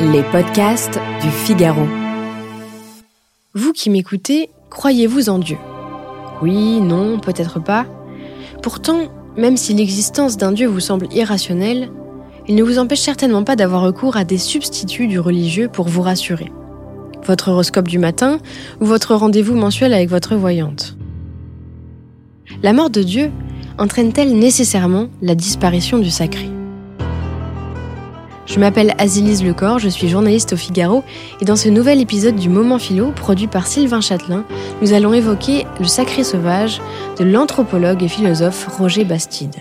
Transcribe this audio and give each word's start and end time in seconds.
Les 0.00 0.22
podcasts 0.24 1.00
du 1.22 1.30
Figaro. 1.30 1.86
Vous 3.54 3.72
qui 3.72 3.88
m'écoutez, 3.88 4.50
croyez-vous 4.68 5.30
en 5.30 5.38
Dieu? 5.38 5.56
Oui, 6.42 6.80
non, 6.80 7.18
peut-être 7.18 7.60
pas. 7.60 7.86
Pourtant, 8.62 9.08
même 9.38 9.56
si 9.56 9.72
l'existence 9.72 10.36
d'un 10.36 10.52
Dieu 10.52 10.66
vous 10.66 10.80
semble 10.80 11.08
irrationnelle, 11.14 11.90
il 12.46 12.56
ne 12.56 12.62
vous 12.62 12.78
empêche 12.78 13.00
certainement 13.00 13.42
pas 13.42 13.56
d'avoir 13.56 13.80
recours 13.80 14.18
à 14.18 14.24
des 14.24 14.36
substituts 14.36 15.06
du 15.06 15.18
religieux 15.18 15.68
pour 15.68 15.88
vous 15.88 16.02
rassurer. 16.02 16.52
Votre 17.24 17.48
horoscope 17.48 17.88
du 17.88 17.98
matin 17.98 18.38
ou 18.82 18.84
votre 18.84 19.14
rendez-vous 19.14 19.56
mensuel 19.56 19.94
avec 19.94 20.10
votre 20.10 20.36
voyante? 20.36 20.94
La 22.62 22.74
mort 22.74 22.90
de 22.90 23.02
Dieu 23.02 23.30
entraîne-t-elle 23.78 24.38
nécessairement 24.38 25.08
la 25.22 25.34
disparition 25.34 25.98
du 25.98 26.10
sacré? 26.10 26.50
Je 28.56 28.60
m'appelle 28.60 28.94
Azilise 28.96 29.44
Lecor, 29.44 29.78
je 29.78 29.90
suis 29.90 30.08
journaliste 30.08 30.54
au 30.54 30.56
Figaro 30.56 31.04
et 31.42 31.44
dans 31.44 31.56
ce 31.56 31.68
nouvel 31.68 32.00
épisode 32.00 32.36
du 32.36 32.48
Moment 32.48 32.78
Philo, 32.78 33.12
produit 33.12 33.48
par 33.48 33.66
Sylvain 33.66 34.00
Châtelain, 34.00 34.46
nous 34.80 34.94
allons 34.94 35.12
évoquer 35.12 35.66
le 35.78 35.84
sacré 35.84 36.24
sauvage 36.24 36.80
de 37.18 37.24
l'anthropologue 37.24 38.02
et 38.02 38.08
philosophe 38.08 38.66
Roger 38.78 39.04
Bastide. 39.04 39.56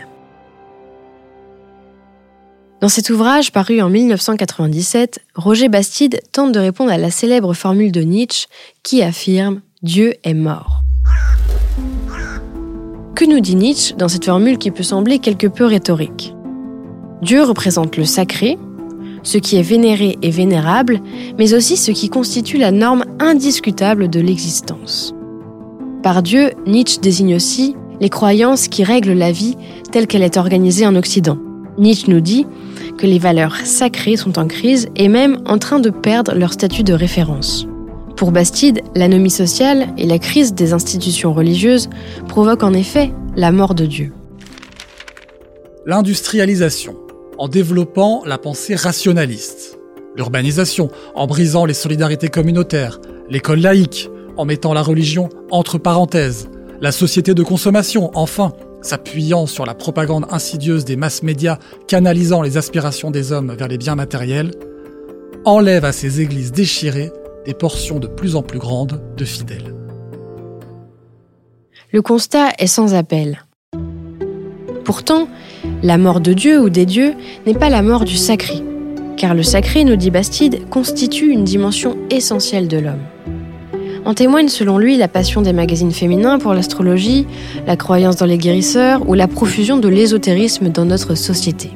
Dans 2.79 2.87
cet 2.87 3.09
ouvrage 3.09 3.51
paru 3.51 3.81
en 3.81 3.89
1997, 3.89 5.19
Roger 5.35 5.67
Bastide 5.67 6.21
tente 6.31 6.53
de 6.53 6.59
répondre 6.59 6.91
à 6.93 6.97
la 6.97 7.11
célèbre 7.11 7.53
formule 7.53 7.91
de 7.91 8.01
Nietzsche 8.01 8.47
qui 8.81 9.03
affirme 9.03 9.59
Dieu 9.81 10.13
est 10.23 10.33
mort. 10.33 10.83
Que 13.13 13.25
nous 13.25 13.41
dit 13.41 13.57
Nietzsche 13.57 13.93
dans 13.97 14.07
cette 14.07 14.23
formule 14.23 14.57
qui 14.57 14.71
peut 14.71 14.83
sembler 14.83 15.19
quelque 15.19 15.47
peu 15.47 15.65
rhétorique? 15.65 16.33
Dieu 17.21 17.43
représente 17.43 17.97
le 17.97 18.05
sacré, 18.05 18.57
ce 19.25 19.37
qui 19.37 19.57
est 19.57 19.61
vénéré 19.61 20.17
et 20.21 20.29
vénérable, 20.29 21.01
mais 21.37 21.53
aussi 21.53 21.75
ce 21.75 21.91
qui 21.91 22.07
constitue 22.07 22.57
la 22.57 22.71
norme 22.71 23.03
indiscutable 23.19 24.09
de 24.09 24.21
l'existence. 24.21 25.13
Par 26.03 26.23
Dieu, 26.23 26.51
Nietzsche 26.65 27.01
désigne 27.01 27.35
aussi 27.35 27.75
les 27.99 28.09
croyances 28.09 28.67
qui 28.67 28.83
règlent 28.83 29.13
la 29.13 29.31
vie 29.31 29.57
telle 29.91 30.07
qu'elle 30.07 30.23
est 30.23 30.37
organisée 30.37 30.85
en 30.85 30.95
Occident. 30.95 31.37
Nietzsche 31.77 32.09
nous 32.09 32.21
dit 32.21 32.45
que 32.97 33.07
les 33.07 33.19
valeurs 33.19 33.57
sacrées 33.63 34.15
sont 34.15 34.39
en 34.39 34.47
crise 34.47 34.87
et 34.95 35.09
même 35.09 35.41
en 35.45 35.57
train 35.57 35.79
de 35.79 35.89
perdre 35.89 36.33
leur 36.35 36.53
statut 36.53 36.83
de 36.83 36.93
référence. 36.93 37.67
Pour 38.15 38.31
Bastide, 38.31 38.81
l'anomie 38.95 39.29
sociale 39.29 39.87
et 39.97 40.05
la 40.05 40.19
crise 40.19 40.53
des 40.53 40.71
institutions 40.71 41.33
religieuses 41.33 41.89
provoquent 42.27 42.63
en 42.63 42.73
effet 42.73 43.11
la 43.35 43.51
mort 43.51 43.75
de 43.75 43.85
Dieu. 43.85 44.13
L'industrialisation 45.85 46.95
en 47.37 47.47
développant 47.47 48.23
la 48.25 48.37
pensée 48.37 48.75
rationaliste. 48.75 49.77
L'urbanisation, 50.15 50.89
en 51.13 51.27
brisant 51.27 51.65
les 51.65 51.73
solidarités 51.73 52.29
communautaires. 52.29 52.99
L'école 53.29 53.59
laïque, 53.59 54.09
en 54.37 54.45
mettant 54.45 54.73
la 54.73 54.81
religion 54.81 55.29
entre 55.51 55.77
parenthèses. 55.77 56.49
La 56.81 56.91
société 56.91 57.33
de 57.33 57.43
consommation, 57.43 58.11
enfin, 58.13 58.53
s'appuyant 58.81 59.45
sur 59.45 59.65
la 59.65 59.73
propagande 59.73 60.25
insidieuse 60.29 60.85
des 60.85 60.95
masses 60.95 61.23
médias 61.23 61.57
canalisant 61.87 62.41
les 62.41 62.57
aspirations 62.57 63.11
des 63.11 63.31
hommes 63.31 63.53
vers 63.57 63.67
les 63.67 63.77
biens 63.77 63.95
matériels, 63.95 64.51
enlève 65.43 65.85
à 65.85 65.91
ces 65.91 66.21
églises 66.21 66.51
déchirées 66.51 67.11
des 67.45 67.53
portions 67.53 67.99
de 67.99 68.07
plus 68.07 68.35
en 68.35 68.41
plus 68.41 68.59
grandes 68.59 69.01
de 69.17 69.25
fidèles. 69.25 69.73
Le 71.91 72.01
constat 72.01 72.49
est 72.57 72.67
sans 72.67 72.93
appel. 72.93 73.45
Pourtant, 74.83 75.27
la 75.83 75.97
mort 75.97 76.19
de 76.19 76.33
Dieu 76.33 76.59
ou 76.59 76.69
des 76.69 76.85
dieux 76.85 77.13
n'est 77.45 77.53
pas 77.53 77.69
la 77.69 77.81
mort 77.81 78.05
du 78.05 78.15
sacré, 78.15 78.61
car 79.17 79.33
le 79.33 79.43
sacré, 79.43 79.83
nous 79.83 79.95
dit 79.95 80.11
Bastide, 80.11 80.67
constitue 80.69 81.29
une 81.29 81.43
dimension 81.43 81.95
essentielle 82.09 82.67
de 82.67 82.77
l'homme. 82.77 83.03
En 84.05 84.13
témoigne 84.13 84.49
selon 84.49 84.77
lui 84.77 84.97
la 84.97 85.07
passion 85.07 85.41
des 85.41 85.53
magazines 85.53 85.91
féminins 85.91 86.37
pour 86.37 86.53
l'astrologie, 86.53 87.25
la 87.65 87.75
croyance 87.75 88.17
dans 88.17 88.27
les 88.27 88.37
guérisseurs 88.37 89.07
ou 89.09 89.15
la 89.15 89.27
profusion 89.27 89.77
de 89.77 89.87
l'ésotérisme 89.87 90.69
dans 90.69 90.85
notre 90.85 91.15
société. 91.15 91.71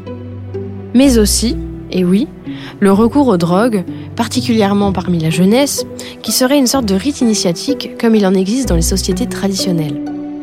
Mais 0.94 1.18
aussi, 1.18 1.56
et 1.92 2.04
oui, 2.06 2.28
le 2.80 2.92
recours 2.92 3.28
aux 3.28 3.38
drogues, 3.38 3.84
particulièrement 4.16 4.92
parmi 4.92 5.20
la 5.20 5.32
jeunesse, 5.32 5.86
qui 6.22 6.32
serait 6.32 6.60
une 6.60 6.68
sorte 6.68 6.86
de 6.86 6.96
rite 6.96 7.22
initiatique 7.22 7.98
comme 8.00 8.16
il 8.16 8.26
en 8.28 8.36
existe 8.36 8.70
dans 8.70 8.76
les 8.76 8.82
sociétés 8.82 9.26
traditionnelles. 9.26 10.00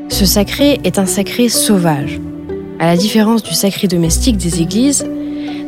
Ce 0.08 0.24
sacré 0.24 0.80
est 0.82 0.98
un 0.98 1.06
sacré 1.06 1.48
sauvage, 1.48 2.20
à 2.78 2.86
la 2.86 2.96
différence 2.96 3.42
du 3.42 3.54
sacré 3.54 3.88
domestique 3.88 4.36
des 4.36 4.60
églises, 4.60 5.06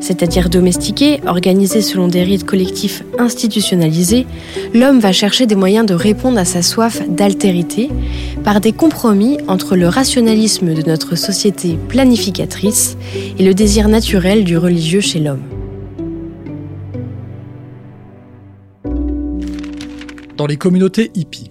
c'est-à-dire 0.00 0.48
domestiqué, 0.48 1.20
organisé 1.26 1.82
selon 1.82 2.08
des 2.08 2.22
rites 2.22 2.44
collectifs 2.44 3.02
institutionnalisés, 3.18 4.26
l'homme 4.72 5.00
va 5.00 5.12
chercher 5.12 5.46
des 5.46 5.56
moyens 5.56 5.86
de 5.86 5.94
répondre 5.94 6.38
à 6.38 6.44
sa 6.44 6.62
soif 6.62 7.02
d'altérité 7.08 7.90
par 8.44 8.60
des 8.60 8.72
compromis 8.72 9.38
entre 9.48 9.76
le 9.76 9.88
rationalisme 9.88 10.72
de 10.72 10.82
notre 10.82 11.16
société 11.16 11.78
planificatrice 11.88 12.96
et 13.38 13.44
le 13.44 13.54
désir 13.54 13.88
naturel 13.88 14.44
du 14.44 14.56
religieux 14.56 15.00
chez 15.00 15.18
l'homme. 15.18 15.42
Dans 20.36 20.46
les 20.46 20.56
communautés 20.56 21.10
hippies, 21.14 21.50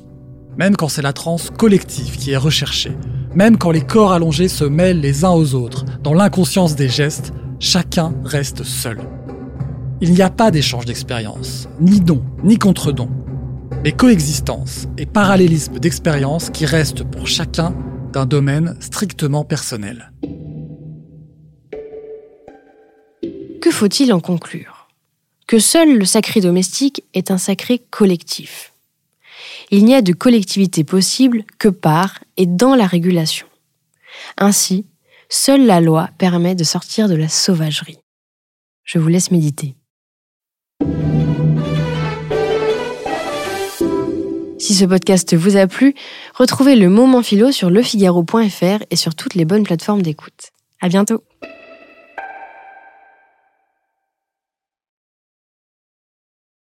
même 0.57 0.77
quand 0.77 0.87
c'est 0.87 1.01
la 1.01 1.13
transe 1.13 1.49
collective 1.49 2.17
qui 2.17 2.31
est 2.31 2.37
recherchée, 2.37 2.93
même 3.37 3.59
quand 3.59 3.69
les 3.69 3.85
corps 3.85 4.13
allongés 4.13 4.47
se 4.47 4.63
mêlent 4.63 4.99
les 4.99 5.23
uns 5.23 5.29
aux 5.29 5.53
autres, 5.53 5.85
dans 6.01 6.15
l'inconscience 6.15 6.75
des 6.75 6.89
gestes, 6.89 7.33
chacun 7.59 8.11
reste 8.23 8.63
seul. 8.63 8.99
Il 10.01 10.11
n'y 10.13 10.23
a 10.23 10.31
pas 10.31 10.49
d'échange 10.49 10.85
d'expérience, 10.85 11.69
ni 11.79 12.01
don, 12.01 12.23
ni 12.43 12.57
contre-don, 12.57 13.11
mais 13.83 13.91
coexistence 13.91 14.87
et 14.97 15.05
parallélisme 15.05 15.77
d'expérience 15.77 16.49
qui 16.49 16.65
restent 16.65 17.03
pour 17.03 17.27
chacun 17.27 17.75
d'un 18.11 18.25
domaine 18.25 18.75
strictement 18.79 19.43
personnel. 19.43 20.11
Que 23.61 23.69
faut-il 23.69 24.13
en 24.13 24.19
conclure? 24.19 24.87
Que 25.45 25.59
seul 25.59 25.95
le 25.95 26.05
sacré 26.05 26.41
domestique 26.41 27.03
est 27.13 27.29
un 27.29 27.37
sacré 27.37 27.83
collectif 27.91 28.73
il 29.71 29.85
n'y 29.85 29.95
a 29.95 30.01
de 30.01 30.13
collectivité 30.13 30.83
possible 30.83 31.43
que 31.59 31.67
par 31.67 32.23
et 32.37 32.45
dans 32.45 32.75
la 32.75 32.87
régulation. 32.87 33.47
Ainsi, 34.37 34.85
seule 35.29 35.65
la 35.65 35.81
loi 35.81 36.09
permet 36.17 36.55
de 36.55 36.63
sortir 36.63 37.09
de 37.09 37.15
la 37.15 37.29
sauvagerie. 37.29 37.99
Je 38.83 38.99
vous 38.99 39.09
laisse 39.09 39.31
méditer. 39.31 39.75
Si 44.59 44.73
ce 44.73 44.85
podcast 44.85 45.35
vous 45.35 45.55
a 45.55 45.67
plu, 45.67 45.93
retrouvez 46.33 46.75
le 46.75 46.89
moment 46.89 47.21
philo 47.21 47.51
sur 47.51 47.69
lefigaro.fr 47.69 48.83
et 48.89 48.95
sur 48.95 49.15
toutes 49.15 49.35
les 49.35 49.45
bonnes 49.45 49.63
plateformes 49.63 50.01
d'écoute. 50.01 50.51
À 50.81 50.89
bientôt! 50.89 51.23